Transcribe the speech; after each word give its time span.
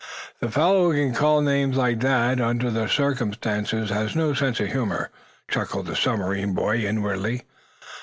"The 0.39 0.49
fellow 0.49 0.85
who 0.91 0.95
can 0.97 1.13
call 1.13 1.41
names 1.41 1.77
like 1.77 1.99
that, 1.99 2.41
under 2.41 2.71
the 2.71 2.87
circumstances, 2.87 3.91
has 3.91 4.15
no 4.15 4.33
sense 4.33 4.59
of 4.59 4.71
humor!" 4.71 5.11
chuckled 5.47 5.85
the 5.85 5.95
submarine 5.95 6.55
boy, 6.55 6.77
inwardly. 6.77 7.43